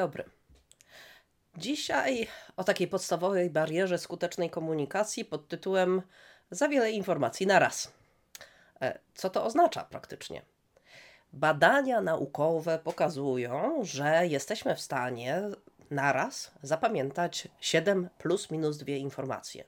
[0.00, 0.24] dobry.
[1.56, 6.02] Dzisiaj o takiej podstawowej barierze skutecznej komunikacji pod tytułem
[6.50, 7.92] Za wiele informacji na raz.
[8.80, 10.42] E, co to oznacza praktycznie?
[11.32, 15.42] Badania naukowe pokazują, że jesteśmy w stanie
[15.90, 19.64] naraz zapamiętać 7 plus minus 2 informacje.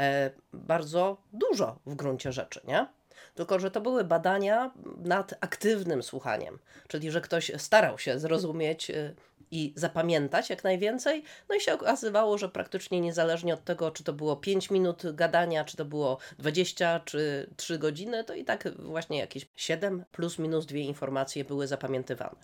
[0.00, 2.86] E, bardzo dużo w gruncie rzeczy, nie?
[3.34, 4.70] Tylko, że to były badania
[5.04, 9.14] nad aktywnym słuchaniem, czyli że ktoś starał się zrozumieć y,
[9.50, 14.12] i zapamiętać jak najwięcej, no i się okazywało, że praktycznie niezależnie od tego, czy to
[14.12, 19.18] było 5 minut gadania, czy to było 20 czy 3 godziny, to i tak właśnie
[19.18, 22.36] jakieś 7 plus minus dwie informacje były zapamiętywane.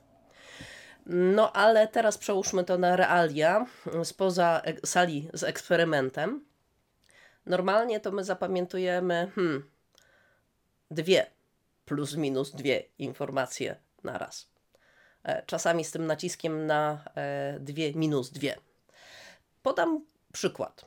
[1.07, 3.67] No ale teraz przełóżmy to na realia
[4.05, 6.45] spoza sali z eksperymentem.
[7.47, 9.71] Normalnie to my zapamiętujemy, hmm,
[10.95, 11.27] dwie
[11.85, 14.49] plus minus dwie informacje na raz.
[15.25, 18.57] E, czasami z tym naciskiem na e, dwie minus dwie.
[19.63, 20.85] Podam przykład.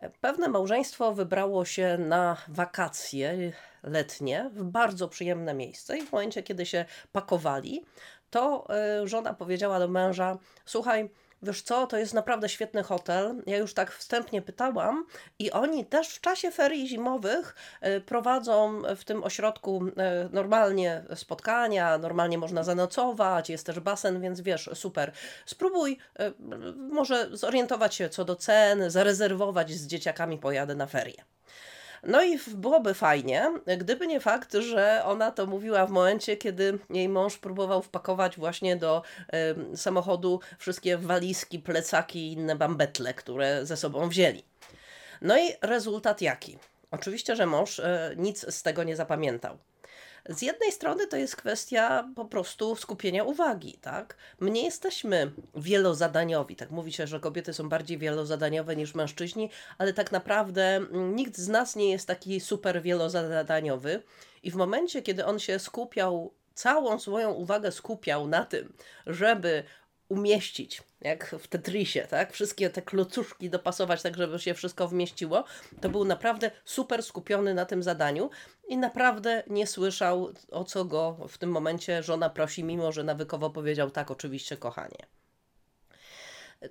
[0.00, 6.42] E, pewne małżeństwo wybrało się na wakacje letnie w bardzo przyjemne miejsce i w momencie,
[6.42, 7.84] kiedy się pakowali,
[8.30, 8.66] to
[9.04, 11.10] żona powiedziała do męża: Słuchaj,
[11.44, 13.42] Wiesz co, to jest naprawdę świetny hotel.
[13.46, 15.06] Ja już tak wstępnie pytałam
[15.38, 21.98] i oni też w czasie ferii zimowych e, prowadzą w tym ośrodku e, normalnie spotkania,
[21.98, 25.12] normalnie można zanocować, jest też basen, więc wiesz, super.
[25.46, 26.32] Spróbuj e,
[26.76, 31.24] może zorientować się co do cen, zarezerwować z dzieciakami pojadę na ferie.
[32.06, 37.08] No i byłoby fajnie, gdyby nie fakt, że ona to mówiła w momencie, kiedy jej
[37.08, 39.02] mąż próbował wpakować właśnie do
[39.72, 44.44] y, samochodu wszystkie walizki, plecaki i inne bambetle, które ze sobą wzięli.
[45.22, 46.58] No i rezultat jaki?
[46.90, 47.84] Oczywiście, że mąż y,
[48.16, 49.58] nic z tego nie zapamiętał.
[50.28, 54.16] Z jednej strony to jest kwestia po prostu skupienia uwagi, tak?
[54.40, 59.92] My nie jesteśmy wielozadaniowi, tak mówi się, że kobiety są bardziej wielozadaniowe niż mężczyźni, ale
[59.92, 64.02] tak naprawdę mm, nikt z nas nie jest taki super wielozadaniowy
[64.42, 68.72] i w momencie, kiedy on się skupiał całą swoją uwagę skupiał na tym,
[69.06, 69.64] żeby
[70.14, 72.32] umieścić, jak w Tetrisie, tak?
[72.32, 75.44] Wszystkie te klocuszki dopasować tak, żeby się wszystko wmieściło.
[75.80, 78.30] To był naprawdę super skupiony na tym zadaniu
[78.68, 83.50] i naprawdę nie słyszał, o co go w tym momencie żona prosi, mimo że nawykowo
[83.50, 85.06] powiedział tak, oczywiście, kochanie.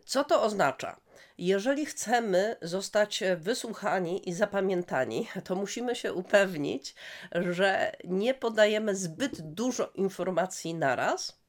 [0.05, 0.99] Co to oznacza?
[1.37, 6.95] Jeżeli chcemy zostać wysłuchani i zapamiętani, to musimy się upewnić,
[7.31, 11.42] że nie podajemy zbyt dużo informacji naraz,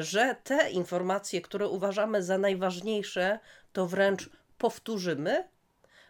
[0.00, 3.38] że te informacje, które uważamy za najważniejsze,
[3.72, 5.48] to wręcz powtórzymy.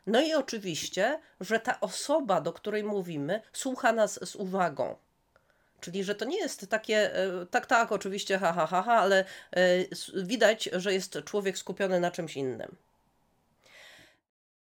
[0.06, 4.96] No i oczywiście, że ta osoba, do której mówimy, słucha nas z uwagą.
[5.80, 9.24] Czyli, że to nie jest takie, e, tak, tak, oczywiście, ha, ha, ha, ha ale
[9.50, 9.62] e,
[10.24, 12.76] widać, że jest człowiek skupiony na czymś innym.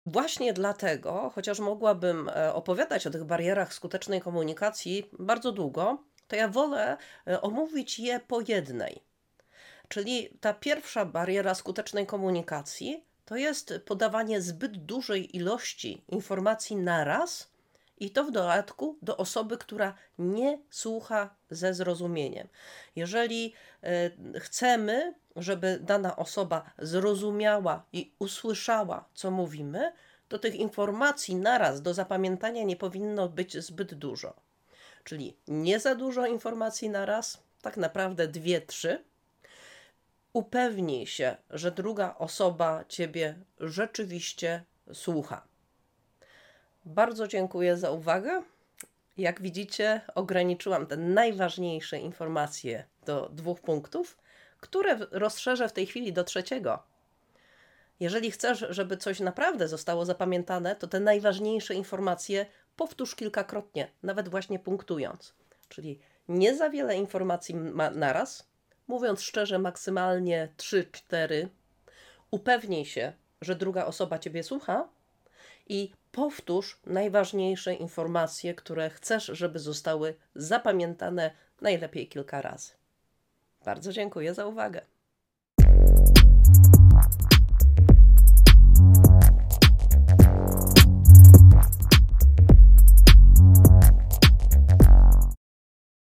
[0.05, 6.47] Właśnie dlatego, chociaż mogłabym e, opowiadać o tych barierach skutecznej komunikacji bardzo długo, to ja
[6.47, 6.97] wolę
[7.27, 9.01] e, omówić je po jednej.
[9.87, 17.51] Czyli ta pierwsza bariera skutecznej komunikacji to jest podawanie zbyt dużej ilości informacji naraz
[17.97, 22.47] i to w dodatku do osoby, która nie słucha ze zrozumieniem.
[22.95, 23.53] Jeżeli
[24.35, 29.93] y, chcemy, żeby dana osoba zrozumiała i usłyszała, co mówimy,
[30.27, 34.33] to tych informacji naraz do zapamiętania nie powinno być zbyt dużo.
[35.09, 39.03] Czyli nie za dużo informacji na raz, tak naprawdę dwie, trzy.
[40.33, 45.47] Upewnij się, że druga osoba ciebie rzeczywiście słucha.
[46.85, 48.43] Bardzo dziękuję za uwagę.
[49.17, 54.17] Jak widzicie, ograniczyłam te najważniejsze informacje do dwóch punktów,
[54.59, 56.83] które rozszerzę w tej chwili do trzeciego.
[57.99, 62.45] Jeżeli chcesz, żeby coś naprawdę zostało zapamiętane, to te najważniejsze informacje
[62.79, 65.33] powtórz kilkakrotnie, nawet właśnie punktując.
[65.69, 68.49] Czyli nie za wiele informacji ma naraz,
[68.87, 71.47] mówiąc szczerze, maksymalnie 3-4.
[72.31, 74.89] Upewnij się, że druga osoba Ciebie słucha
[75.67, 82.71] i powtórz najważniejsze informacje, które chcesz, żeby zostały zapamiętane najlepiej kilka razy.
[83.65, 84.81] Bardzo dziękuję za uwagę.